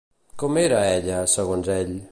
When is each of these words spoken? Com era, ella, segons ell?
Com 0.43 0.57
era, 0.61 0.79
ella, 0.95 1.21
segons 1.37 1.71
ell? 1.79 1.95